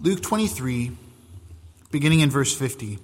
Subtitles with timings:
[0.00, 0.90] Luke 23,
[1.92, 2.98] beginning in verse 50.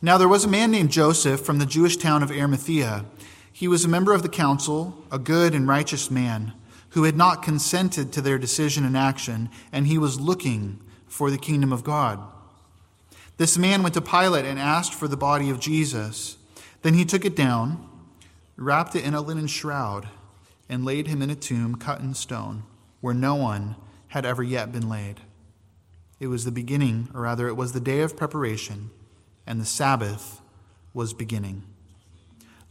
[0.00, 3.04] Now there was a man named Joseph from the Jewish town of Arimathea.
[3.52, 6.54] He was a member of the council, a good and righteous man,
[6.90, 11.36] who had not consented to their decision and action, and he was looking for the
[11.36, 12.18] kingdom of God.
[13.36, 16.38] This man went to Pilate and asked for the body of Jesus.
[16.80, 17.86] Then he took it down,
[18.56, 20.08] wrapped it in a linen shroud,
[20.70, 22.62] and laid him in a tomb cut in stone,
[23.02, 23.76] where no one
[24.08, 25.20] had ever yet been laid.
[26.20, 28.90] It was the beginning, or rather, it was the day of preparation
[29.48, 30.42] and the Sabbath
[30.92, 31.62] was beginning.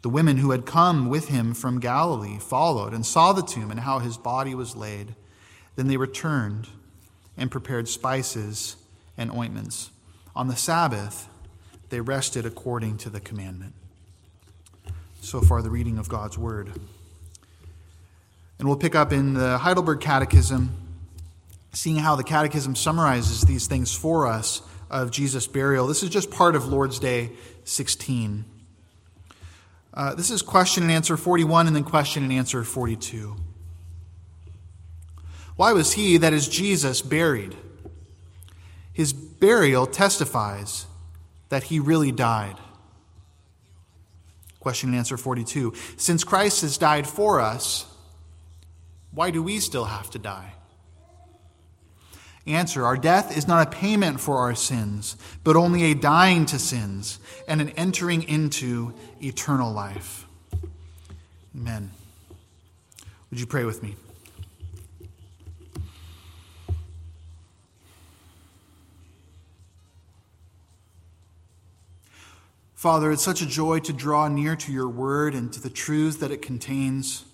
[0.03, 3.80] The women who had come with him from Galilee followed and saw the tomb and
[3.80, 5.16] how his body was laid.
[5.75, 6.67] Then they returned
[7.35, 8.75] and prepared spices
[9.17, 9.89] and ointments.
[10.35, 11.27] On the Sabbath,
[11.89, 13.73] they rested according to the commandment.
[15.19, 16.72] So far, the reading of God's word.
[18.59, 20.75] And we'll pick up in the Heidelberg Catechism,
[21.73, 25.88] seeing how the Catechism summarizes these things for us of Jesus' burial.
[25.88, 27.31] This is just part of Lord's Day
[27.66, 28.45] 16.
[29.94, 33.36] Uh, this is question and answer 41 and then question and answer 42.
[35.56, 37.56] Why was he, that is Jesus, buried?
[38.94, 40.86] His burial testifies
[41.50, 42.58] that he really died.
[44.59, 45.73] Question and answer 42.
[45.97, 47.86] Since Christ has died for us,
[49.11, 50.53] why do we still have to die?
[52.48, 56.58] Answer Our death is not a payment for our sins, but only a dying to
[56.58, 60.26] sins and an entering into eternal life.
[61.53, 61.92] Amen.
[63.30, 63.95] Would you pray with me?
[72.73, 76.18] Father, it's such a joy to draw near to your word and to the truths
[76.18, 77.25] that it contains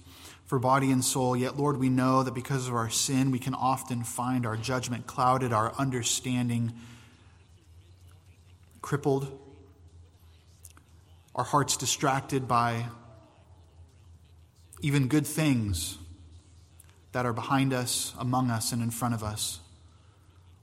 [0.53, 1.35] for body and soul.
[1.35, 5.07] Yet, Lord, we know that because of our sin, we can often find our judgment
[5.07, 6.73] clouded, our understanding
[8.79, 9.35] crippled,
[11.33, 12.85] our hearts distracted by
[14.83, 15.97] even good things
[17.13, 19.59] that are behind us, among us, and in front of us.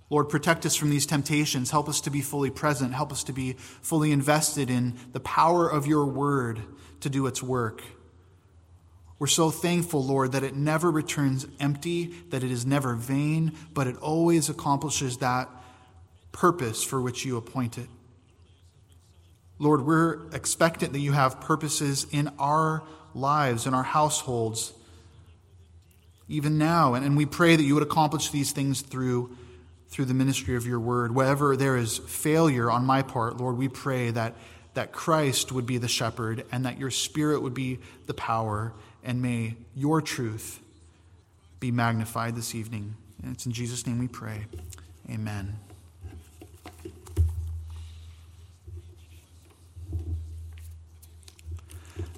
[0.09, 1.73] Lord, protect us from these temptations.
[1.73, 2.95] Help us to be fully present.
[2.95, 6.61] Help us to be fully invested in the power of your word
[7.01, 7.83] to do its work.
[9.21, 13.87] We're so thankful, Lord, that it never returns empty, that it is never vain, but
[13.87, 15.51] it always accomplishes that
[16.33, 17.87] purpose for which you appoint it.
[19.59, 22.83] Lord, we're expectant that you have purposes in our
[23.15, 24.73] lives, in our households,
[26.27, 26.95] even now.
[26.95, 29.37] And, and we pray that you would accomplish these things through,
[29.91, 31.15] through the ministry of your word.
[31.15, 34.35] Wherever there is failure on my part, Lord, we pray that,
[34.73, 38.73] that Christ would be the shepherd and that your spirit would be the power
[39.05, 40.61] and may your truth
[41.59, 42.97] be magnified this evening.
[43.23, 44.47] And it's in Jesus' name we pray.
[45.11, 45.59] Amen.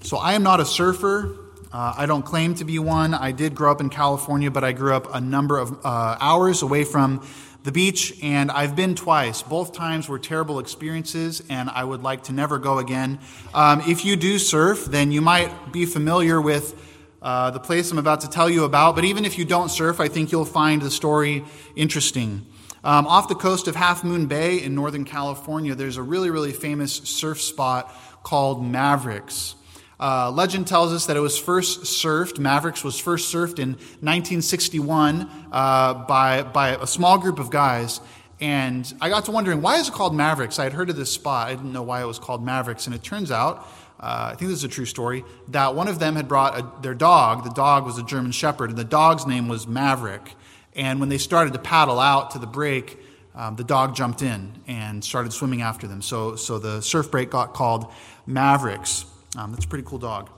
[0.02, 1.36] So, I am not a surfer.
[1.72, 3.14] Uh, I don't claim to be one.
[3.14, 6.60] I did grow up in California, but I grew up a number of uh, hours
[6.60, 7.26] away from
[7.62, 9.42] the beach, and I've been twice.
[9.42, 13.20] Both times were terrible experiences, and I would like to never go again.
[13.54, 16.74] Um, if you do surf, then you might be familiar with
[17.22, 20.00] uh, the place I'm about to tell you about, but even if you don't surf,
[20.00, 21.44] I think you'll find the story
[21.76, 22.44] interesting.
[22.82, 26.52] Um, off the coast of Half Moon Bay in Northern California, there's a really, really
[26.52, 27.94] famous surf spot
[28.24, 29.54] called Mavericks.
[30.02, 35.30] Uh, legend tells us that it was first surfed, Mavericks was first surfed in 1961
[35.52, 38.00] uh, by, by a small group of guys.
[38.40, 40.58] And I got to wondering, why is it called Mavericks?
[40.58, 41.46] I had heard of this spot.
[41.46, 42.86] I didn't know why it was called Mavericks.
[42.86, 43.58] And it turns out,
[44.00, 46.82] uh, I think this is a true story, that one of them had brought a,
[46.82, 47.44] their dog.
[47.44, 50.34] The dog was a German Shepherd, and the dog's name was Maverick.
[50.74, 52.98] And when they started to paddle out to the break,
[53.36, 56.02] um, the dog jumped in and started swimming after them.
[56.02, 57.86] So, so the surf break got called
[58.26, 59.04] Mavericks.
[59.36, 60.30] Um, that's a pretty cool dog.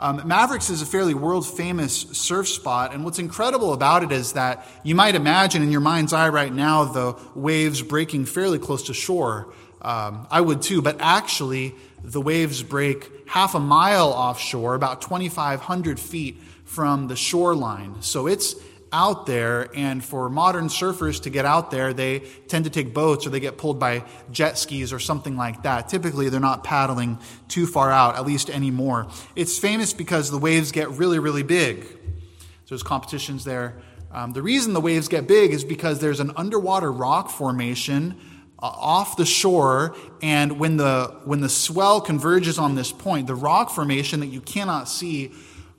[0.00, 4.32] Um, Mavericks is a fairly world famous surf spot, and what's incredible about it is
[4.32, 8.82] that you might imagine in your mind's eye right now the waves breaking fairly close
[8.84, 9.52] to shore.
[9.80, 16.00] Um, I would too, but actually, the waves break half a mile offshore, about 2,500
[16.00, 18.02] feet from the shoreline.
[18.02, 18.56] So it's
[18.92, 23.26] out there, and for modern surfers to get out there, they tend to take boats
[23.26, 25.88] or they get pulled by jet skis or something like that.
[25.88, 27.18] Typically, they're not paddling
[27.48, 29.06] too far out, at least anymore.
[29.34, 31.84] It's famous because the waves get really, really big.
[31.84, 33.78] So there's competitions there.
[34.12, 38.18] Um, the reason the waves get big is because there's an underwater rock formation
[38.58, 43.34] uh, off the shore, and when the when the swell converges on this point, the
[43.34, 45.32] rock formation that you cannot see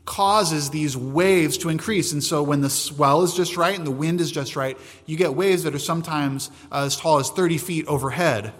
[0.05, 2.11] causes these waves to increase.
[2.11, 5.15] And so when the swell is just right and the wind is just right, you
[5.17, 8.53] get waves that are sometimes uh, as tall as 30 feet overhead.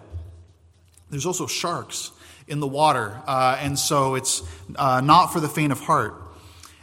[1.10, 2.12] There's also sharks
[2.48, 4.42] in the water, uh, and so it's
[4.76, 6.16] uh, not for the faint of heart.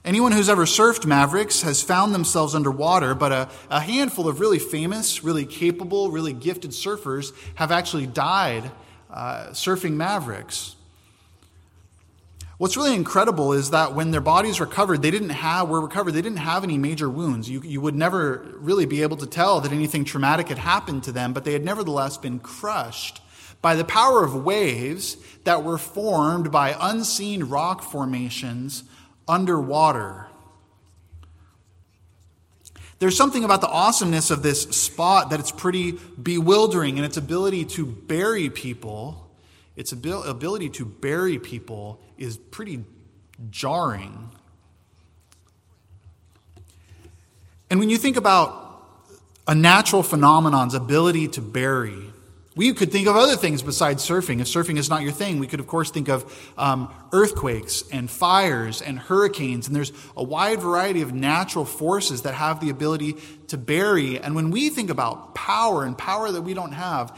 [0.04, 4.58] Anyone who's ever surfed Mavericks has found themselves underwater, but a, a handful of really
[4.58, 8.70] famous, really capable, really gifted surfers have actually died
[9.10, 10.76] uh, surfing Mavericks.
[12.60, 16.20] What's really incredible is that when their bodies recovered, they didn't have, were recovered, they
[16.20, 17.48] didn't have any major wounds.
[17.48, 21.12] You, you would never really be able to tell that anything traumatic had happened to
[21.12, 23.22] them, but they had nevertheless been crushed
[23.62, 28.84] by the power of waves that were formed by unseen rock formations
[29.26, 30.26] underwater.
[32.98, 35.92] There's something about the awesomeness of this spot that it's pretty
[36.22, 39.28] bewildering in its ability to bury people.
[39.76, 42.84] Its ability to bury people is pretty
[43.50, 44.30] jarring.
[47.70, 48.84] And when you think about
[49.48, 52.10] a natural phenomenon's ability to bury,
[52.56, 54.40] we could think of other things besides surfing.
[54.40, 58.10] If surfing is not your thing, we could, of course, think of um, earthquakes and
[58.10, 59.66] fires and hurricanes.
[59.66, 63.16] And there's a wide variety of natural forces that have the ability
[63.48, 64.18] to bury.
[64.20, 67.16] And when we think about power and power that we don't have,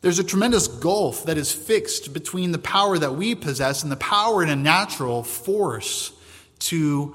[0.00, 3.96] there's a tremendous gulf that is fixed between the power that we possess and the
[3.96, 6.12] power in a natural force
[6.60, 7.14] to,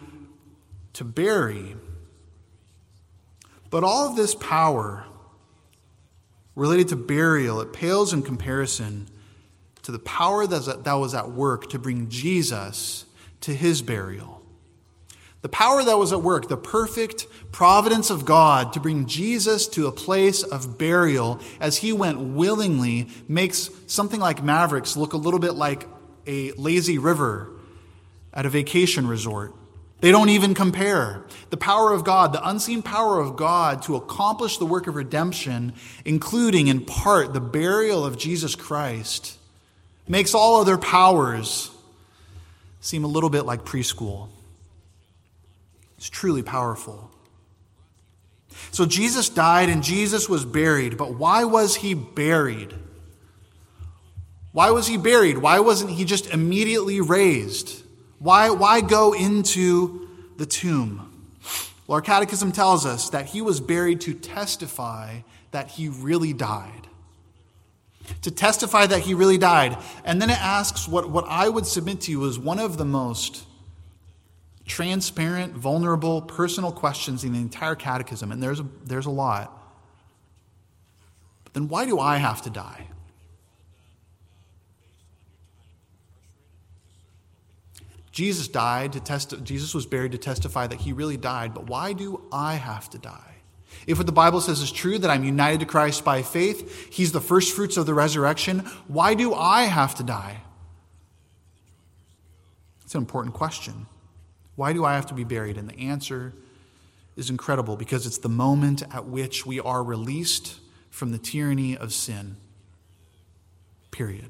[0.94, 1.76] to bury.
[3.72, 5.06] But all of this power
[6.56, 9.08] related to burial, it pales in comparison
[9.84, 13.06] to the power that was at work to bring Jesus
[13.42, 14.35] to his burial.
[15.46, 19.86] The power that was at work, the perfect providence of God to bring Jesus to
[19.86, 25.40] a place of burial as he went willingly, makes something like Mavericks look a little
[25.40, 25.88] bit like
[26.26, 27.52] a lazy river
[28.34, 29.54] at a vacation resort.
[30.02, 31.24] They don't even compare.
[31.52, 35.74] The power of God, the unseen power of God to accomplish the work of redemption,
[36.06, 39.38] including in part the burial of Jesus Christ,
[40.08, 41.70] makes all other powers
[42.82, 44.30] seem a little bit like preschool.
[46.06, 47.10] It's truly powerful.
[48.70, 52.76] So Jesus died and Jesus was buried, but why was he buried?
[54.52, 55.40] Why was he buried?
[55.40, 57.84] Why wasn't he just immediately raised?
[58.20, 60.08] Why, why go into
[60.38, 61.12] the tomb?
[61.88, 66.88] Well, our catechism tells us that he was buried to testify that he really died.
[68.22, 69.76] To testify that he really died.
[70.04, 72.86] And then it asks what, what I would submit to you is one of the
[72.86, 73.45] most
[74.66, 78.32] transparent, vulnerable, personal questions in the entire catechism.
[78.32, 79.52] And there's a, there's a lot.
[81.44, 82.88] But then why do I have to die?
[88.12, 91.92] Jesus died to test Jesus was buried to testify that he really died, but why
[91.92, 93.36] do I have to die?
[93.88, 97.12] If what the Bible says is true, that I'm united to Christ by faith, he's
[97.12, 100.42] the first fruits of the resurrection, why do I have to die?
[102.86, 103.86] It's an important question.
[104.56, 105.58] Why do I have to be buried?
[105.58, 106.34] And the answer
[107.16, 110.60] is incredible because it's the moment at which we are released
[110.90, 112.38] from the tyranny of sin.
[113.92, 114.30] Period.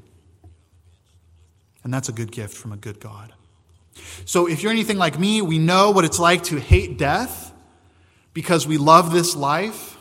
[1.83, 3.33] And that's a good gift from a good God.
[4.25, 7.53] So if you're anything like me, we know what it's like to hate death
[8.33, 9.97] because we love this life.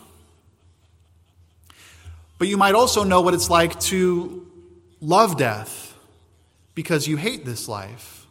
[2.38, 4.46] But you might also know what it's like to
[5.00, 5.94] love death
[6.74, 8.23] because you hate this life.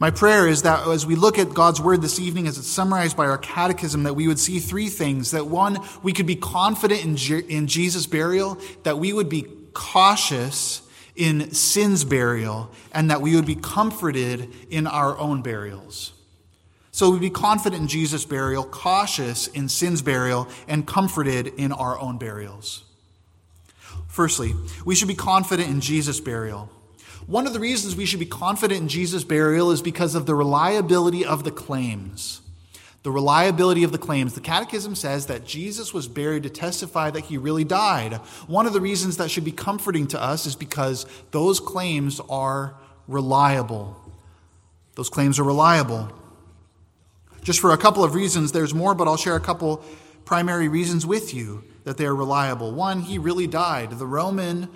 [0.00, 3.16] My prayer is that as we look at God's word this evening, as it's summarized
[3.16, 5.32] by our catechism, that we would see three things.
[5.32, 9.46] That one, we could be confident in, Je- in Jesus' burial, that we would be
[9.74, 10.82] cautious
[11.16, 16.12] in sin's burial, and that we would be comforted in our own burials.
[16.92, 21.98] So we'd be confident in Jesus' burial, cautious in sin's burial, and comforted in our
[21.98, 22.84] own burials.
[24.06, 26.70] Firstly, we should be confident in Jesus' burial.
[27.28, 30.34] One of the reasons we should be confident in Jesus' burial is because of the
[30.34, 32.40] reliability of the claims
[33.04, 34.34] the reliability of the claims.
[34.34, 38.14] The Catechism says that Jesus was buried to testify that he really died.
[38.46, 42.74] One of the reasons that should be comforting to us is because those claims are
[43.06, 43.96] reliable.
[44.96, 46.12] Those claims are reliable.
[47.42, 49.82] Just for a couple of reasons, there's more, but I'll share a couple
[50.24, 52.72] primary reasons with you that they are reliable.
[52.72, 53.92] One, he really died.
[53.92, 54.68] The Roman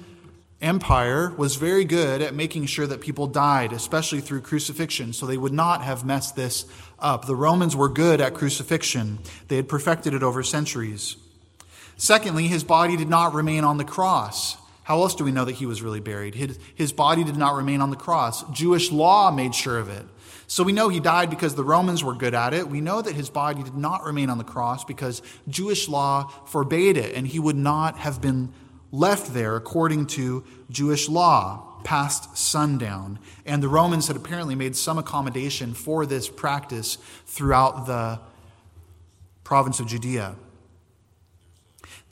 [0.62, 5.36] Empire was very good at making sure that people died, especially through crucifixion, so they
[5.36, 6.66] would not have messed this
[7.00, 7.26] up.
[7.26, 11.16] The Romans were good at crucifixion, they had perfected it over centuries.
[11.96, 14.56] Secondly, his body did not remain on the cross.
[14.84, 16.34] How else do we know that he was really buried?
[16.74, 18.42] His, body did not remain on the cross.
[18.50, 20.04] Jewish law made sure of it.
[20.48, 22.68] So we know he died because the Romans were good at it.
[22.68, 26.96] We know that his body did not remain on the cross because Jewish law forbade
[26.96, 28.52] it, and he would not have been
[28.92, 33.18] left there according to Jewish law past sundown.
[33.44, 38.20] And the Romans had apparently made some accommodation for this practice throughout the
[39.42, 40.36] province of Judea.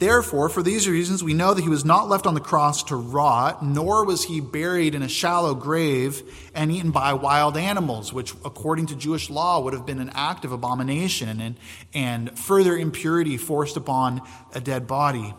[0.01, 2.97] Therefore, for these reasons, we know that he was not left on the cross to
[2.97, 6.23] rot, nor was he buried in a shallow grave
[6.55, 10.47] and eaten by wild animals, which, according to Jewish law, would have been an act
[10.47, 11.57] of abomination and,
[11.93, 14.23] and further impurity forced upon
[14.55, 15.35] a dead body.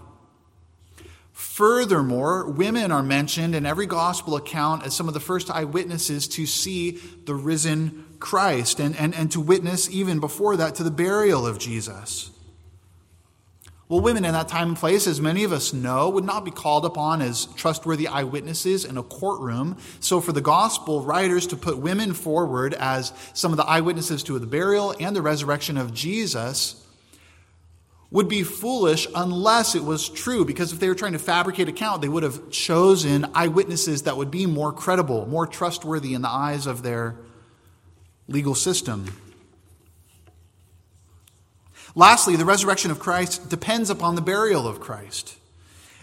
[1.41, 6.45] Furthermore, women are mentioned in every gospel account as some of the first eyewitnesses to
[6.45, 6.91] see
[7.25, 11.57] the risen Christ and, and, and to witness, even before that, to the burial of
[11.57, 12.29] Jesus.
[13.89, 16.51] Well, women in that time and place, as many of us know, would not be
[16.51, 19.77] called upon as trustworthy eyewitnesses in a courtroom.
[19.99, 24.37] So, for the gospel writers to put women forward as some of the eyewitnesses to
[24.37, 26.81] the burial and the resurrection of Jesus
[28.11, 32.01] would be foolish unless it was true, because if they were trying to fabricate account,
[32.01, 36.67] they would have chosen eyewitnesses that would be more credible, more trustworthy in the eyes
[36.67, 37.15] of their
[38.27, 39.13] legal system.
[41.95, 45.37] Lastly, the resurrection of Christ depends upon the burial of Christ.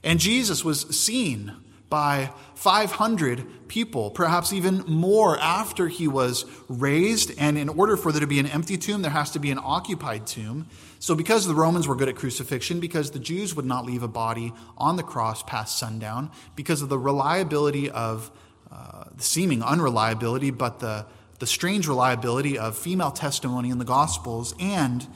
[0.03, 1.57] And Jesus was seen
[1.89, 7.33] by 500 people, perhaps even more after he was raised.
[7.39, 9.59] And in order for there to be an empty tomb, there has to be an
[9.63, 10.67] occupied tomb.
[10.99, 14.09] So, because the Romans were good at crucifixion, because the Jews would not leave a
[14.09, 18.31] body on the cross past sundown, because of the reliability of
[18.73, 21.07] uh, the seeming unreliability, but the,
[21.39, 25.07] the strange reliability of female testimony in the Gospels, and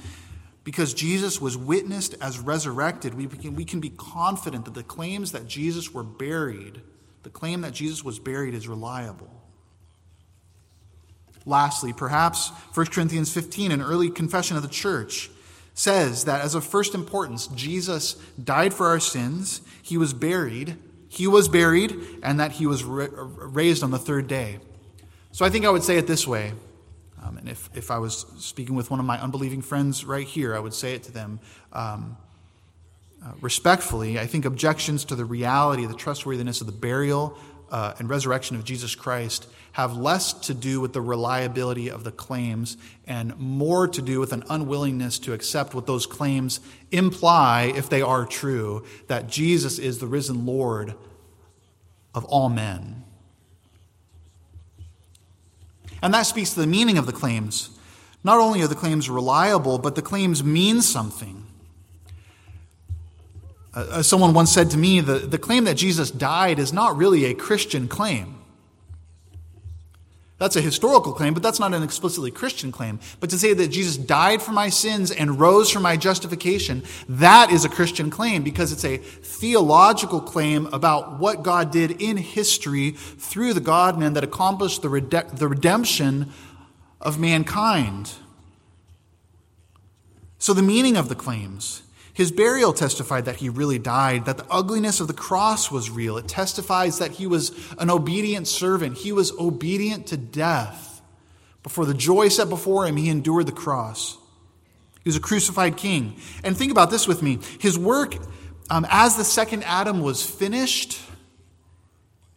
[0.64, 5.32] because Jesus was witnessed as resurrected, we can, we can be confident that the claims
[5.32, 6.80] that Jesus were buried,
[7.24, 9.30] the claim that Jesus was buried is reliable.
[11.44, 15.30] Lastly, perhaps 1 Corinthians 15, an early confession of the church,
[15.74, 20.76] says that as of first importance, Jesus died for our sins, he was buried,
[21.08, 24.58] he was buried, and that he was raised on the third day.
[25.32, 26.52] So I think I would say it this way
[27.22, 30.54] um, and if, if I was speaking with one of my unbelieving friends right here,
[30.54, 31.40] I would say it to them
[31.72, 32.16] um,
[33.24, 34.18] uh, respectfully.
[34.18, 37.38] I think objections to the reality, the trustworthiness of the burial
[37.70, 42.12] uh, and resurrection of Jesus Christ have less to do with the reliability of the
[42.12, 42.76] claims
[43.06, 46.60] and more to do with an unwillingness to accept what those claims
[46.90, 50.94] imply, if they are true, that Jesus is the risen Lord
[52.14, 53.04] of all men.
[56.02, 57.70] And that speaks to the meaning of the claims.
[58.24, 61.46] Not only are the claims reliable, but the claims mean something.
[63.74, 66.96] Uh, as someone once said to me, the, the claim that Jesus died is not
[66.96, 68.41] really a Christian claim.
[70.42, 72.98] That's a historical claim, but that's not an explicitly Christian claim.
[73.20, 77.52] But to say that Jesus died for my sins and rose for my justification, that
[77.52, 82.90] is a Christian claim because it's a theological claim about what God did in history
[82.90, 86.32] through the God man that accomplished the, rede- the redemption
[87.00, 88.10] of mankind.
[90.38, 91.81] So, the meaning of the claims
[92.14, 96.18] his burial testified that he really died, that the ugliness of the cross was real.
[96.18, 98.98] It testifies that he was an obedient servant.
[98.98, 101.00] He was obedient to death.
[101.62, 104.18] Before the joy set before him, he endured the cross.
[105.02, 106.16] He was a crucified king.
[106.44, 107.38] And think about this with me.
[107.60, 108.14] His work
[108.68, 111.00] um, as the second Adam was finished,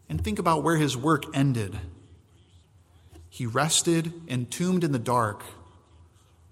[0.08, 1.78] and think about where his work ended.
[3.30, 5.44] He rested entombed in the dark,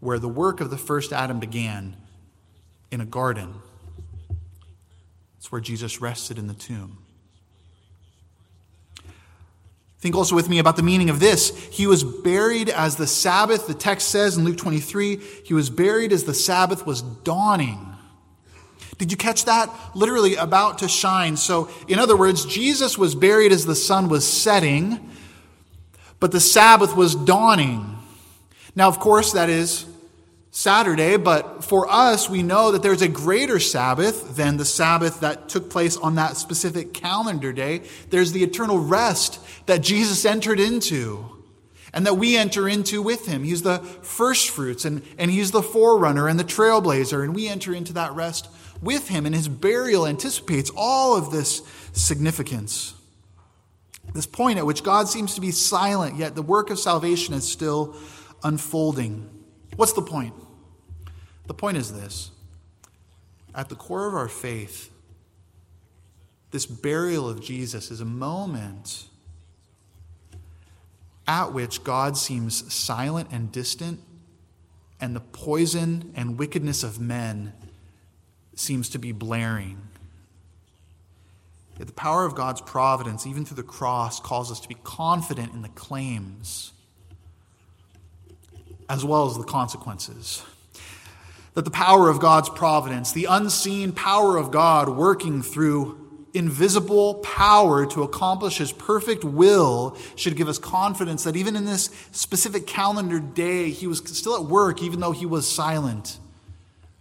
[0.01, 1.95] where the work of the first Adam began
[2.93, 3.55] in a garden.
[5.39, 7.00] It's where Jesus rested in the tomb.
[9.97, 11.57] Think also with me about the meaning of this.
[11.71, 16.13] He was buried as the Sabbath, the text says in Luke 23, he was buried
[16.13, 17.95] as the Sabbath was dawning.
[19.00, 19.73] Did you catch that?
[19.95, 21.35] Literally about to shine.
[21.35, 25.09] So, in other words, Jesus was buried as the sun was setting,
[26.19, 27.97] but the Sabbath was dawning.
[28.75, 29.88] Now, of course, that is
[30.55, 35.50] Saturday, but for us, we know that there's a greater Sabbath than the Sabbath that
[35.50, 37.81] took place on that specific calendar day.
[38.12, 41.43] There's the eternal rest that Jesus entered into
[41.91, 43.43] and that we enter into with him.
[43.43, 47.74] He's the first fruits and, and he's the forerunner and the trailblazer, and we enter
[47.74, 48.48] into that rest
[48.79, 52.93] with him, and his burial anticipates all of this significance.
[54.13, 57.50] This point at which God seems to be silent, yet the work of salvation is
[57.50, 57.95] still
[58.43, 59.32] unfolding.
[59.75, 60.33] What's the point?
[61.47, 62.31] The point is this
[63.55, 64.91] at the core of our faith,
[66.51, 69.05] this burial of Jesus is a moment
[71.27, 73.99] at which God seems silent and distant,
[74.99, 77.53] and the poison and wickedness of men
[78.55, 79.81] seems to be blaring.
[81.77, 85.53] Yet the power of God's providence, even through the cross, calls us to be confident
[85.53, 86.72] in the claims
[88.93, 90.43] as well as the consequences.
[91.55, 96.00] That the power of God's providence, the unseen power of God working through
[96.33, 101.89] invisible power to accomplish his perfect will should give us confidence that even in this
[102.12, 106.19] specific calendar day, he was still at work, even though he was silent.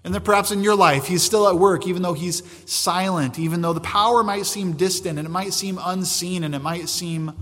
[0.04, 3.62] And that perhaps in your life, he's still at work, even though he's silent, even
[3.62, 7.32] though the power might seem distant and it might seem unseen and it might seem,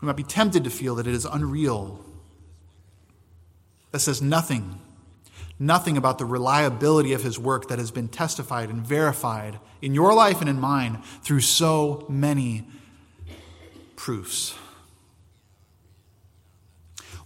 [0.00, 2.04] we might be tempted to feel that it is unreal.
[3.92, 4.80] That says nothing
[5.60, 10.14] nothing about the reliability of his work that has been testified and verified in your
[10.14, 12.66] life and in mine through so many
[13.94, 14.54] proofs.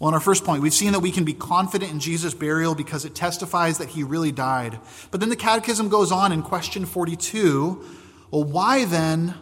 [0.01, 2.75] Well, in our first point, we've seen that we can be confident in Jesus' burial
[2.75, 4.81] because it testifies that he really died.
[5.13, 7.85] But then the Catechism goes on in question 42
[8.31, 9.35] well, why then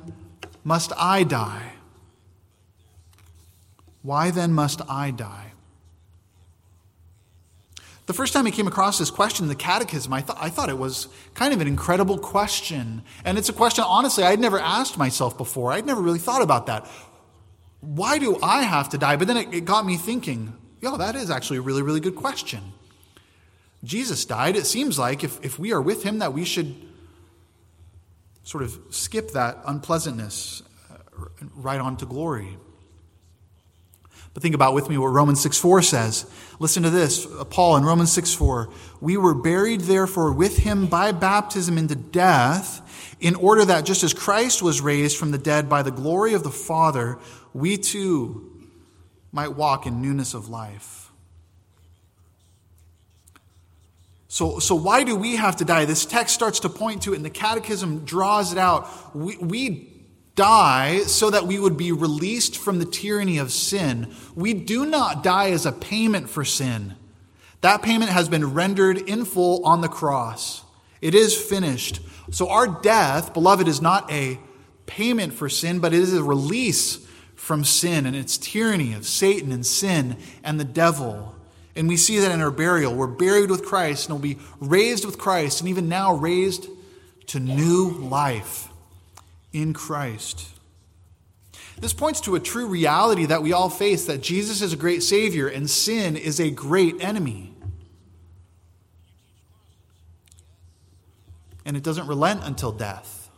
[0.65, 1.73] must I die?
[4.03, 5.52] Why then must I die?
[8.13, 10.69] The first time I came across this question in the Catechism, I, th- I thought
[10.69, 13.05] it was kind of an incredible question.
[13.25, 15.73] And it's a question, honestly, I'd never asked myself before.
[15.73, 16.87] I'd never really thought about that.
[17.81, 19.17] Why do I have to die?
[19.17, 20.53] But then it, it got me thinking,
[20.83, 22.61] yo, that is actually a really, really good question.
[23.83, 24.57] Jesus died.
[24.57, 26.75] It seems like if, if we are with him, that we should
[28.43, 31.23] sort of skip that unpleasantness uh,
[31.55, 32.59] right on to glory.
[34.35, 36.27] But think about with me what Romans 6 4 says.
[36.59, 38.71] Listen to this uh, Paul in Romans 6 4.
[39.01, 42.81] We were buried, therefore, with him by baptism into death,
[43.21, 46.43] in order that just as Christ was raised from the dead by the glory of
[46.43, 47.19] the Father,
[47.53, 48.49] we too
[49.33, 51.11] might walk in newness of life.
[54.29, 55.85] So, so why do we have to die?
[55.85, 58.89] This text starts to point to it, and the Catechism draws it out.
[59.15, 59.92] We, we
[60.35, 64.15] die so that we would be released from the tyranny of sin.
[64.35, 66.95] We do not die as a payment for sin.
[67.61, 70.65] That payment has been rendered in full on the cross.
[71.01, 72.01] It is finished.
[72.31, 74.39] So our death, beloved, is not a
[74.87, 79.53] payment for sin, but it is a release from sin and its tyranny of Satan
[79.53, 81.35] and sin and the devil.
[81.75, 82.95] And we see that in our burial.
[82.95, 86.69] We're buried with Christ and we'll be raised with Christ, and even now raised
[87.29, 88.72] to new life
[89.53, 90.49] in Christ.
[91.81, 95.03] This points to a true reality that we all face that Jesus is a great
[95.03, 97.55] Savior and sin is a great enemy.
[101.65, 103.31] And it doesn't relent until death.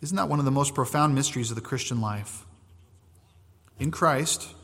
[0.00, 2.44] Isn't that one of the most profound mysteries of the Christian life?
[3.80, 4.54] In Christ,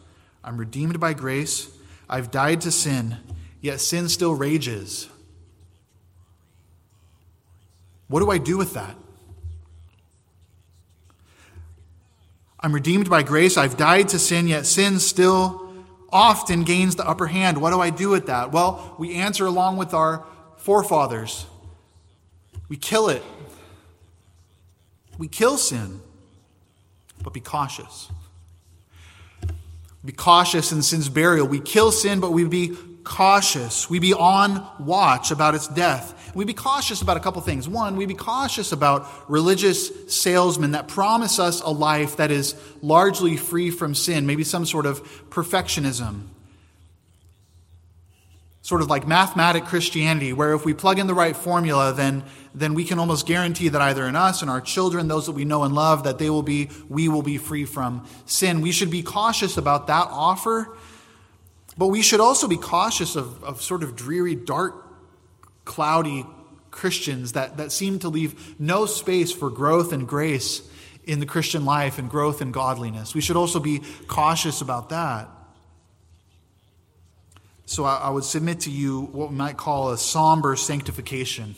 [0.43, 1.71] I'm redeemed by grace,
[2.09, 3.17] I've died to sin,
[3.61, 5.09] yet sin still rages.
[8.09, 8.97] What do I do with that?
[12.61, 13.57] I'm redeemed by grace.
[13.57, 15.71] I've died to sin, yet sin still
[16.11, 17.61] often gains the upper hand.
[17.61, 18.53] What do I do with that?
[18.53, 20.25] Well, we answer along with our
[20.57, 21.45] forefathers.
[22.69, 23.23] We kill it.
[25.19, 26.01] We kill sin,
[27.23, 28.09] but be cautious.
[30.05, 31.47] Be cautious in sin's burial.
[31.47, 33.89] We kill sin, but we be cautious.
[33.89, 36.24] We be on watch about its death.
[36.35, 37.69] We be cautious about a couple things.
[37.69, 43.37] One, we'd be cautious about religious salesmen that promise us a life that is largely
[43.37, 46.23] free from sin, maybe some sort of perfectionism.
[48.63, 52.75] Sort of like mathematic Christianity, where if we plug in the right formula, then, then
[52.75, 55.65] we can almost guarantee that either in us and our children, those that we know
[55.65, 58.61] and love, that they will be, we will be free from sin.
[58.61, 60.75] We should be cautious about that offer,
[61.77, 64.84] but we should also be cautious of, of sort of dreary, dark
[65.65, 66.27] cloudy
[66.71, 70.63] Christians that, that seem to leave no space for growth and grace
[71.05, 73.15] in the Christian life and growth and godliness.
[73.15, 75.29] We should also be cautious about that.
[77.67, 81.55] So I, I would submit to you what we might call a somber sanctification.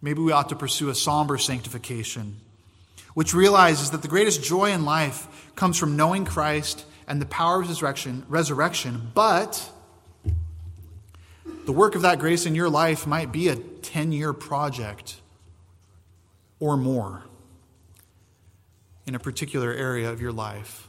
[0.00, 2.36] Maybe we ought to pursue a somber sanctification,
[3.14, 7.60] which realizes that the greatest joy in life comes from knowing Christ and the power
[7.60, 9.70] of his resurrection, resurrection but
[11.66, 15.20] the work of that grace in your life might be a 10 year project
[16.60, 17.22] or more
[19.06, 20.88] in a particular area of your life.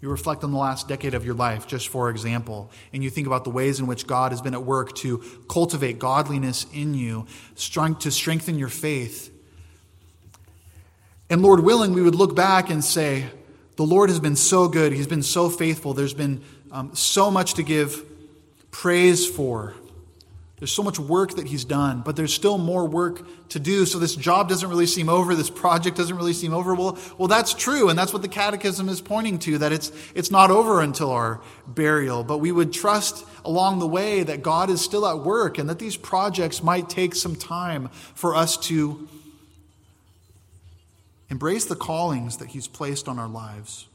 [0.00, 3.26] You reflect on the last decade of your life, just for example, and you think
[3.26, 7.26] about the ways in which God has been at work to cultivate godliness in you,
[7.56, 9.30] to strengthen your faith.
[11.28, 13.26] And Lord willing, we would look back and say,
[13.76, 14.92] The Lord has been so good.
[14.92, 15.92] He's been so faithful.
[15.92, 18.09] There's been um, so much to give
[18.70, 19.74] praise for.
[20.60, 23.86] There's so much work that he's done, but there's still more work to do.
[23.86, 25.34] So this job doesn't really seem over.
[25.34, 26.74] This project doesn't really seem over.
[26.74, 29.56] Well, well, that's true, and that's what the Catechism is pointing to.
[29.56, 32.24] That it's it's not over until our burial.
[32.24, 35.78] But we would trust along the way that God is still at work, and that
[35.78, 39.08] these projects might take some time for us to
[41.30, 43.86] embrace the callings that He's placed on our lives.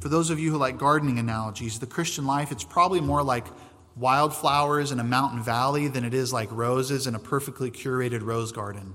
[0.00, 3.46] For those of you who like gardening analogies, the Christian life, it's probably more like
[3.96, 8.52] wildflowers in a mountain valley than it is like roses in a perfectly curated rose
[8.52, 8.94] garden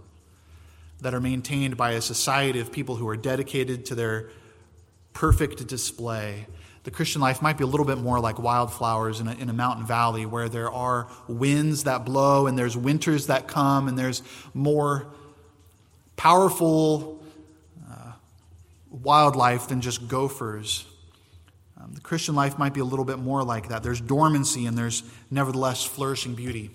[1.02, 4.30] that are maintained by a society of people who are dedicated to their
[5.14, 6.46] perfect display.
[6.84, 9.54] The Christian life might be a little bit more like wildflowers in a, in a
[9.54, 14.22] mountain valley where there are winds that blow and there's winters that come and there's
[14.54, 15.08] more
[16.16, 17.19] powerful
[19.02, 20.86] wildlife than just gophers
[21.80, 23.84] um, the Christian life might be a little bit more like that.
[23.84, 26.72] There's dormancy and there's nevertheless flourishing beauty.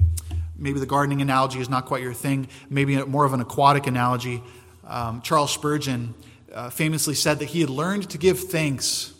[0.56, 4.42] Maybe the gardening analogy is not quite your thing, maybe more of an aquatic analogy.
[4.86, 6.14] Um, Charles Spurgeon
[6.52, 9.12] uh, famously said that he had learned to give thanks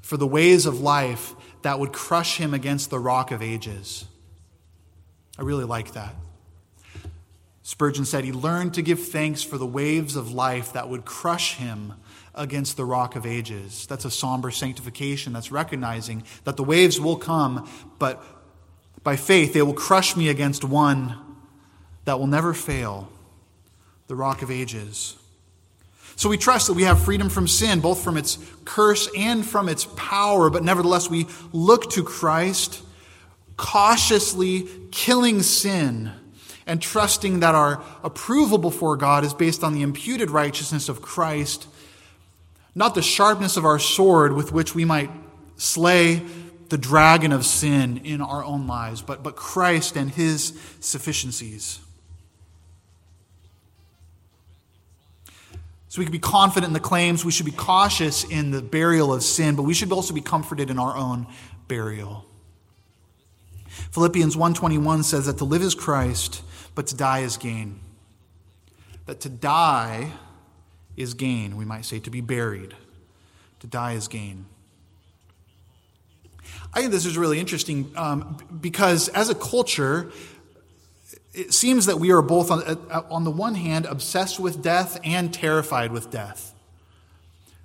[0.00, 4.06] for the ways of life that would crush him against the rock of ages.
[5.38, 6.14] I really like that.
[7.62, 11.54] Spurgeon said he learned to give thanks for the waves of life that would crush
[11.56, 11.94] him
[12.34, 13.86] against the rock of ages.
[13.86, 15.32] That's a somber sanctification.
[15.32, 18.22] That's recognizing that the waves will come, but
[19.02, 21.16] by faith they will crush me against one
[22.04, 23.08] that will never fail
[24.06, 25.16] the rock of ages.
[26.16, 29.68] So we trust that we have freedom from sin, both from its curse and from
[29.68, 32.82] its power, but nevertheless we look to Christ,
[33.56, 36.12] cautiously killing sin
[36.66, 41.66] and trusting that our approval before God is based on the imputed righteousness of Christ
[42.74, 45.10] not the sharpness of our sword with which we might
[45.56, 46.22] slay
[46.68, 51.80] the dragon of sin in our own lives, but, but Christ and his sufficiencies.
[55.88, 57.24] So we can be confident in the claims.
[57.24, 60.70] We should be cautious in the burial of sin, but we should also be comforted
[60.70, 61.26] in our own
[61.66, 62.24] burial.
[63.90, 66.42] Philippians 1:21 says that to live is Christ,
[66.76, 67.80] but to die is gain.
[69.06, 70.12] That to die
[71.00, 71.56] is gain.
[71.56, 72.74] We might say to be buried.
[73.60, 74.46] To die is gain.
[76.72, 80.10] I think this is really interesting um, because as a culture,
[81.34, 85.00] it seems that we are both, on, uh, on the one hand, obsessed with death
[85.04, 86.54] and terrified with death.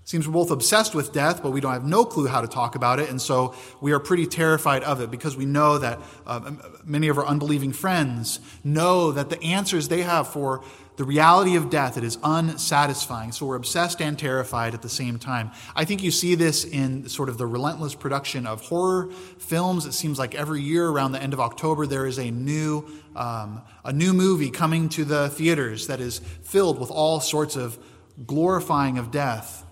[0.03, 2.47] It seems we're both obsessed with death, but we don't have no clue how to
[2.47, 5.99] talk about it, and so we are pretty terrified of it because we know that
[6.27, 6.51] uh,
[6.83, 10.63] many of our unbelieving friends know that the answers they have for
[10.97, 13.33] the reality of death, it is unsatisfying.
[13.33, 15.51] So we're obsessed and terrified at the same time.
[15.75, 19.85] I think you see this in sort of the relentless production of horror films.
[19.85, 23.61] It seems like every year around the end of October, there is a new, um,
[23.83, 27.77] a new movie coming to the theaters that is filled with all sorts of
[28.25, 29.64] glorifying of death.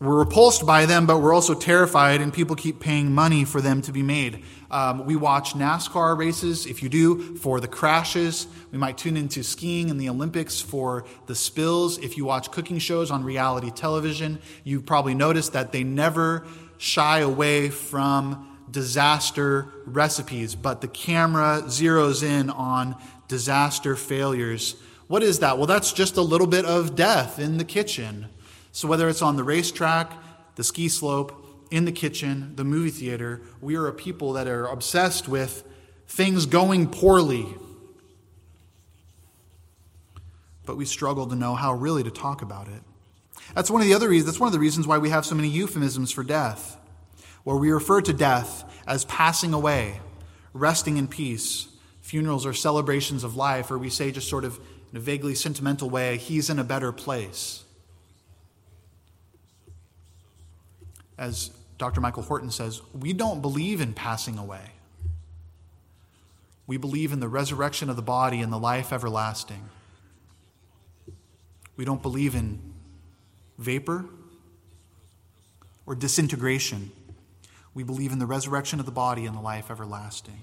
[0.00, 3.80] We're repulsed by them, but we're also terrified, and people keep paying money for them
[3.82, 4.42] to be made.
[4.70, 8.48] Um, we watch NASCAR races, if you do, for the crashes.
[8.72, 11.96] We might tune into skiing and the Olympics for the spills.
[11.98, 16.44] If you watch cooking shows on reality television, you probably noticed that they never
[16.76, 22.96] shy away from disaster recipes, but the camera zeroes in on
[23.28, 24.74] disaster failures.
[25.06, 25.56] What is that?
[25.56, 28.26] Well, that's just a little bit of death in the kitchen.
[28.74, 30.12] So, whether it's on the racetrack,
[30.56, 34.66] the ski slope, in the kitchen, the movie theater, we are a people that are
[34.66, 35.62] obsessed with
[36.08, 37.46] things going poorly.
[40.66, 42.82] But we struggle to know how really to talk about it.
[43.54, 45.36] That's one of the other reasons, that's one of the reasons why we have so
[45.36, 46.76] many euphemisms for death,
[47.44, 50.00] where we refer to death as passing away,
[50.52, 51.68] resting in peace.
[52.00, 54.58] Funerals are celebrations of life, or we say just sort of
[54.90, 57.63] in a vaguely sentimental way, he's in a better place.
[61.18, 62.00] As Dr.
[62.00, 64.72] Michael Horton says, we don't believe in passing away.
[66.66, 69.68] We believe in the resurrection of the body and the life everlasting.
[71.76, 72.60] We don't believe in
[73.58, 74.04] vapor
[75.86, 76.90] or disintegration.
[77.74, 80.38] We believe in the resurrection of the body and the life everlasting.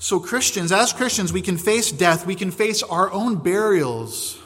[0.00, 4.38] So, Christians, as Christians, we can face death, we can face our own burials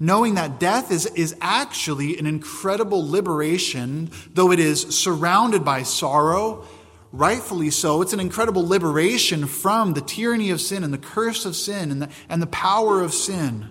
[0.00, 6.66] knowing that death is, is actually an incredible liberation, though it is surrounded by sorrow,
[7.12, 8.00] rightfully so.
[8.00, 12.00] It's an incredible liberation from the tyranny of sin and the curse of sin and
[12.00, 13.68] the, and the power of sin.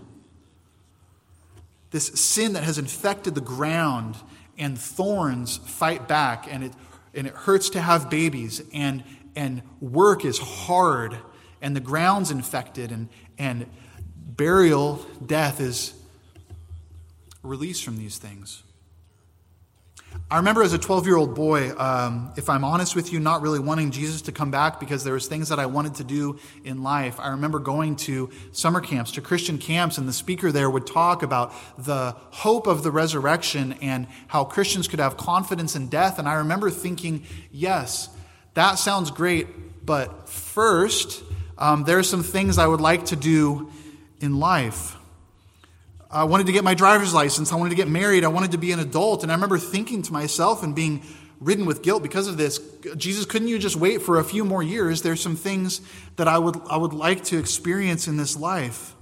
[1.90, 4.16] This sin that has infected the ground
[4.56, 6.74] and thorns fight back and it,
[7.16, 9.04] and it hurts to have babies and,
[9.36, 11.18] and work is hard
[11.60, 13.66] and the ground's infected and, and
[14.16, 15.99] burial, death is
[17.44, 18.64] released from these things.
[20.32, 23.42] I remember as a 12 year old boy, um, if I'm honest with you, not
[23.42, 26.38] really wanting Jesus to come back because there was things that I wanted to do
[26.64, 27.20] in life.
[27.20, 31.24] I remember going to summer camps, to Christian camps, and the speaker there would talk
[31.24, 36.20] about the hope of the resurrection and how Christians could have confidence in death.
[36.20, 38.10] And I remember thinking, yes,
[38.54, 39.48] that sounds great,
[39.84, 41.24] but first,
[41.58, 43.72] um, there are some things I would like to do
[44.22, 44.96] in life.
[46.12, 47.52] I wanted to get my driver's license.
[47.52, 48.24] I wanted to get married.
[48.24, 49.24] I wanted to be an adult.
[49.24, 51.04] And I remember thinking to myself and being
[51.40, 52.60] ridden with guilt because of this
[52.98, 55.02] Jesus, couldn't you just wait for a few more years?
[55.02, 55.82] There's some things
[56.16, 58.96] that I would, I would like to experience in this life.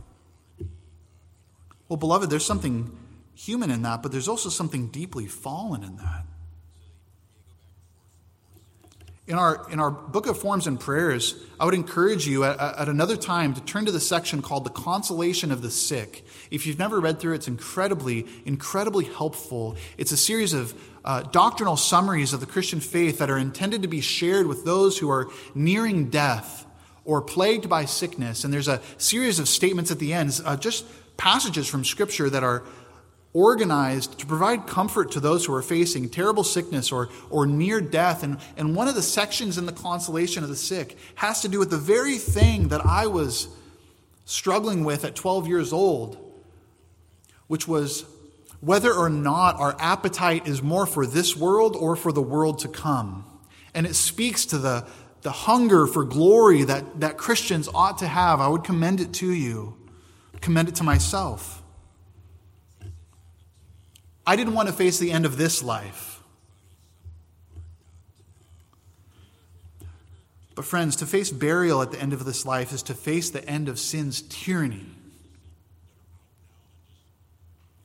[1.89, 2.95] Well, beloved, there's something
[3.33, 6.25] human in that, but there's also something deeply fallen in that.
[9.27, 12.87] In our, in our book of forms and prayers, I would encourage you at, at,
[12.87, 16.25] another time to turn to the section called The Consolation of the Sick.
[16.49, 19.75] If you've never read through it, it's incredibly, incredibly helpful.
[19.97, 23.89] It's a series of uh, doctrinal summaries of the Christian faith that are intended to
[23.89, 26.65] be shared with those who are nearing death
[27.03, 28.45] or plagued by sickness.
[28.45, 30.85] And there's a series of statements at the end, uh, just
[31.17, 32.63] passages from Scripture that are
[33.33, 38.23] organized to provide comfort to those who are facing terrible sickness or, or near death.
[38.23, 41.59] And, and one of the sections in the consolation of the sick has to do
[41.59, 43.47] with the very thing that I was
[44.25, 46.17] struggling with at 12 years old,
[47.47, 48.05] which was
[48.59, 52.67] whether or not our appetite is more for this world or for the world to
[52.67, 53.23] come.
[53.73, 54.87] And it speaks to the,
[55.21, 58.41] the hunger for glory that, that Christians ought to have.
[58.41, 59.77] I would commend it to you,
[60.41, 61.61] commend it to myself.
[64.27, 66.21] I didn't want to face the end of this life.
[70.53, 73.47] But, friends, to face burial at the end of this life is to face the
[73.47, 74.87] end of sin's tyranny.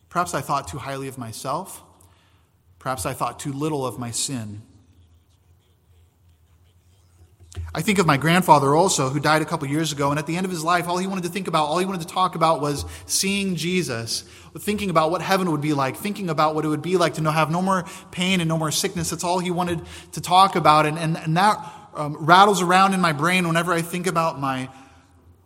[0.09, 1.81] Perhaps I thought too highly of myself.
[2.81, 4.63] Perhaps I thought too little of my sin.
[7.75, 10.37] I think of my grandfather also, who died a couple years ago, and at the
[10.37, 12.35] end of his life, all he wanted to think about, all he wanted to talk
[12.35, 14.25] about was seeing Jesus,
[14.59, 17.33] thinking about what heaven would be like, thinking about what it would be like to
[17.33, 19.09] have no more pain and no more sickness.
[19.09, 19.81] That's all he wanted
[20.13, 20.85] to talk about.
[20.85, 21.57] And, and, and that
[21.95, 24.69] um, rattles around in my brain whenever I think about my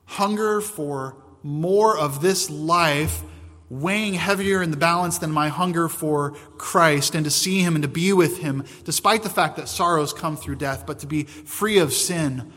[0.06, 3.22] hunger for more of this life
[3.68, 7.82] weighing heavier in the balance than my hunger for Christ and to see Him and
[7.82, 11.24] to be with Him, despite the fact that sorrows come through death, but to be
[11.24, 12.52] free of sin.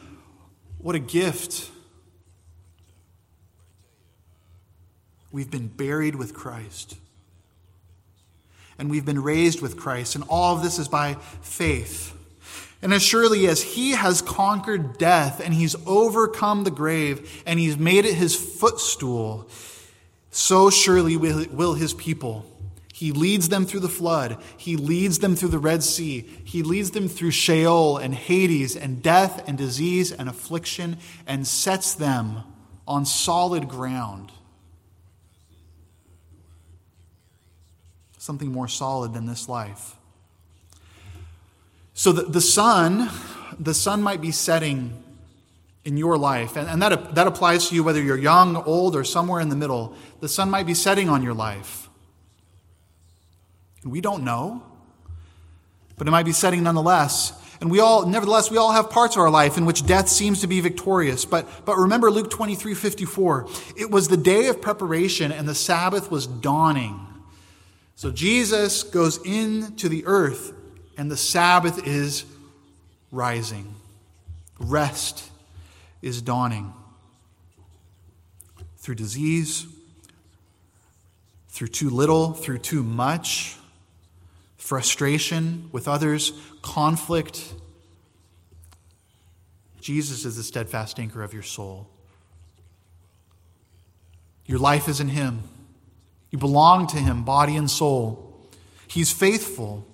[0.77, 1.71] What a gift.
[5.31, 6.97] We've been buried with Christ.
[8.77, 10.15] And we've been raised with Christ.
[10.15, 12.15] And all of this is by faith.
[12.81, 17.77] And as surely as he has conquered death and he's overcome the grave and he's
[17.77, 19.49] made it his footstool,
[20.31, 22.45] so surely will, his people.
[22.93, 24.37] He leads them through the flood.
[24.57, 26.21] He leads them through the Red Sea.
[26.43, 31.93] He leads them through Sheol and Hades and death and disease and affliction and sets
[31.93, 32.43] them
[32.87, 34.31] on solid ground.
[38.17, 39.95] Something more solid than this life.
[41.93, 43.09] So the, the sun,
[43.57, 45.03] the sun might be setting
[45.89, 49.03] in your life, and, and that, that applies to you whether you're young, old, or
[49.03, 49.95] somewhere in the middle.
[50.19, 51.89] The sun might be setting on your life.
[53.83, 54.63] We don't know,
[55.97, 57.33] but it might be setting nonetheless.
[57.59, 60.41] And we all, nevertheless, we all have parts of our life in which death seems
[60.41, 61.25] to be victorious.
[61.25, 63.47] But, but remember Luke 23 54.
[63.75, 66.99] It was the day of preparation, and the Sabbath was dawning.
[67.95, 70.53] So Jesus goes into the earth,
[70.97, 72.25] and the Sabbath is
[73.11, 73.73] rising.
[74.59, 75.31] Rest
[76.01, 76.73] is dawning.
[78.77, 79.65] Through disease,
[81.49, 83.57] through too little, through too much,
[84.57, 86.31] frustration with others,
[86.61, 87.53] conflict.
[89.81, 91.89] Jesus is the steadfast anchor of your soul.
[94.45, 95.43] Your life is in Him.
[96.31, 98.47] You belong to Him, body and soul.
[98.87, 99.85] He's faithful.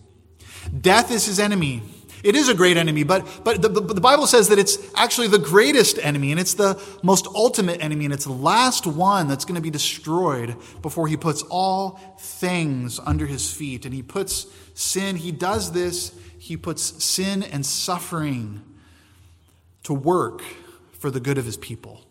[0.82, 1.82] Death is His enemy.
[2.26, 5.38] It is a great enemy, but, but the, the, Bible says that it's actually the
[5.38, 9.54] greatest enemy, and it's the most ultimate enemy, and it's the last one that's going
[9.56, 13.86] to be destroyed before he puts all things under his feet.
[13.86, 18.64] And he puts sin, he does this, he puts sin and suffering
[19.84, 20.42] to work
[20.94, 22.02] for the good of his people.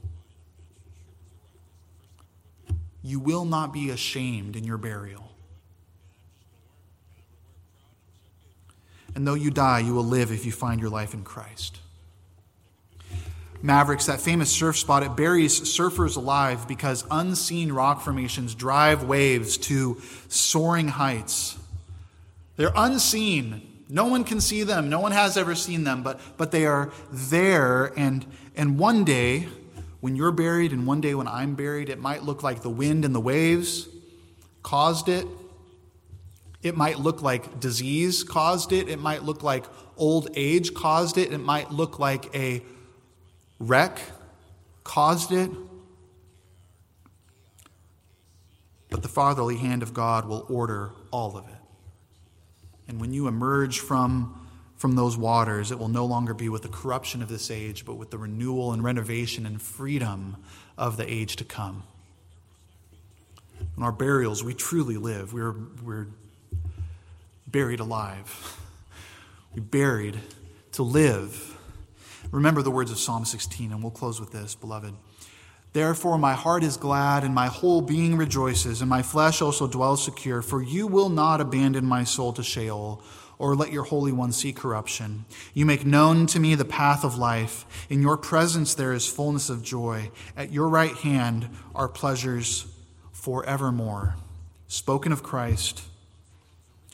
[3.03, 5.34] You will not be ashamed in your burial.
[9.15, 11.79] And though you die, you will live if you find your life in Christ.
[13.63, 19.57] Mavericks, that famous surf spot, it buries surfers alive because unseen rock formations drive waves
[19.57, 21.57] to soaring heights.
[22.57, 23.85] They're unseen.
[23.89, 24.91] No one can see them.
[24.91, 27.93] No one has ever seen them, but, but they are there.
[27.97, 29.49] And, and one day,
[30.01, 33.07] when you're buried, and one day when I'm buried, it might look like the wind
[33.07, 33.89] and the waves
[34.63, 35.27] caused it.
[36.65, 38.89] It might look like disease caused it.
[38.89, 39.67] It might look like
[39.99, 41.31] old age caused it.
[41.31, 42.63] It might look like a
[43.59, 44.01] wreck
[44.83, 45.51] caused it.
[48.89, 51.55] But the fatherly hand of God will order all of it.
[52.89, 56.69] And when you emerge from, from those waters, it will no longer be with the
[56.69, 60.39] corruption of this age, but with the renewal and renovation and freedom
[60.79, 61.83] of the age to come.
[63.77, 65.35] In our burials, we truly live.
[65.35, 66.07] We're, we're
[67.55, 68.59] buried alive.
[69.55, 70.19] We buried
[70.73, 71.57] to live.
[72.33, 74.93] Remember the words of Psalm 16, and we'll close with this, beloved.
[75.73, 80.05] Therefore, my heart is glad, and my whole being rejoices, and my flesh also dwells
[80.05, 83.01] secure, for you will not abandon my soul to Sheol,
[83.39, 85.25] or let your Holy One see corruption.
[85.55, 87.87] You make known to me the path of life.
[87.89, 90.11] In your presence there is fullness of joy.
[90.37, 92.67] At your right hand are pleasures
[93.13, 94.17] forevermore.
[94.67, 95.83] Spoken of Christ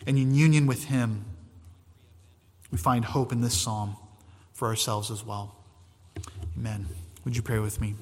[0.06, 1.24] and in union with Him,
[2.70, 3.96] we find hope in this psalm
[4.52, 5.54] for ourselves as well.
[6.56, 6.86] Amen.
[7.24, 7.94] Would you pray with me?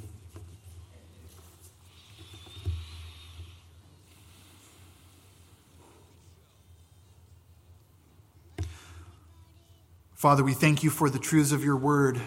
[10.19, 12.21] Father, we thank you for the truths of your word.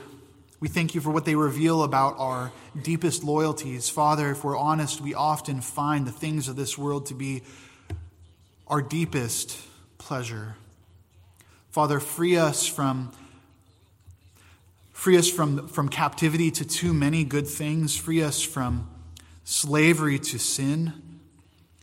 [0.61, 3.89] We thank you for what they reveal about our deepest loyalties.
[3.89, 7.41] Father, if we're honest, we often find the things of this world to be
[8.71, 9.57] our deepest
[9.97, 10.55] pleasure.
[11.71, 13.11] Father, free us from
[14.93, 18.87] free us from, from captivity to too many good things, free us from
[19.43, 20.93] slavery to sin,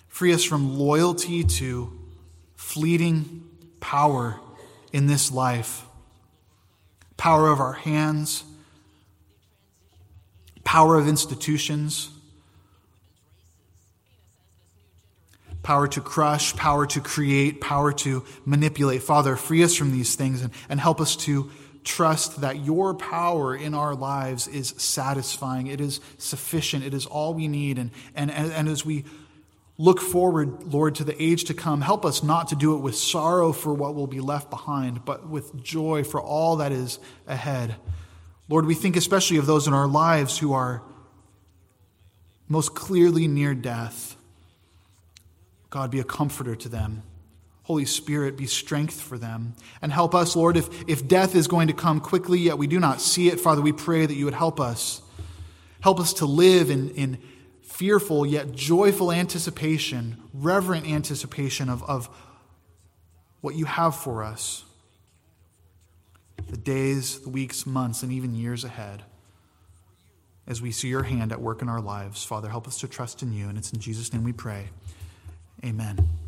[0.07, 1.93] free us from loyalty to
[2.55, 3.45] fleeting
[3.81, 4.39] power
[4.93, 5.85] in this life,
[7.17, 8.45] power of our hands,
[10.63, 12.11] power of institutions
[15.69, 19.03] power to crush, power to create, power to manipulate.
[19.03, 21.51] Father, free us from these things and, and help us to
[21.85, 25.67] trust that your power in our lives is satisfying.
[25.67, 26.87] It is sufficient.
[26.87, 27.77] It is all we need.
[27.77, 29.05] And, and, and as we
[29.77, 32.97] look forward, Lord, to the age to come, help us not to do it with
[32.97, 37.77] sorrow for what will be left behind, but with joy for all that is ahead.
[38.49, 40.83] Lord, we think especially of those in our lives who are
[42.49, 44.15] most clearly near death.
[45.71, 47.03] God, be a comforter to them.
[47.65, 49.55] Holy Spirit, be strength for them.
[49.83, 52.81] And help us, Lord, if, if death is going to come quickly, yet we do
[52.81, 55.03] not see it, Father, we pray that you would help us.
[55.81, 57.19] Help us to live in, in
[57.61, 62.09] fearful yet joyful anticipation, reverent anticipation of, of
[63.43, 64.65] what you have for us.
[66.49, 69.03] The days, the weeks, months, and even years ahead.
[70.47, 73.23] As we see your hand at work in our lives, Father, help us to trust
[73.23, 73.51] in you.
[73.51, 74.71] And it's in Jesus' name we pray.
[75.65, 76.28] Amen.